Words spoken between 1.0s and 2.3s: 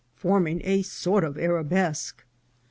of arabesque.